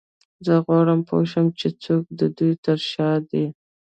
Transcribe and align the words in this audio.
زه 0.45 0.53
غواړم 0.65 0.99
پوه 1.07 1.23
شم 1.31 1.47
چې 1.59 1.67
څوک 1.83 2.03
د 2.19 2.21
دوی 2.37 2.53
تر 2.65 2.77
شا 2.91 3.09
دی 3.29 3.45